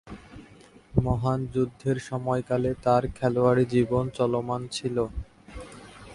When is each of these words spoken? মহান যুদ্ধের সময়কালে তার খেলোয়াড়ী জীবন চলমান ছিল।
মহান 0.97 1.39
যুদ্ধের 1.53 1.97
সময়কালে 2.09 2.71
তার 2.85 3.03
খেলোয়াড়ী 3.17 3.65
জীবন 3.73 4.05
চলমান 4.17 4.61
ছিল। 4.75 4.97